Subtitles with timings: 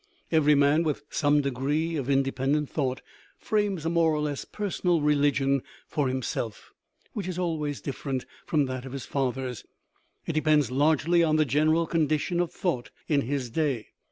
[0.31, 3.01] Every man with some degree of inde pendent thought
[3.37, 6.71] frames a more or less personal religion for himself,
[7.13, 9.63] which is always different from that of his fathers;
[10.25, 13.89] it depends largely on the general condition of thought in his day.